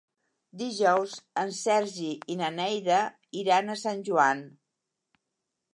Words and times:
Dijous 0.61 1.11
en 1.41 1.51
Sergi 1.57 2.09
i 2.35 2.39
na 2.41 2.49
Neida 2.57 3.03
iran 3.45 3.71
a 3.75 3.79
Sant 3.85 4.05
Joan. 4.11 4.43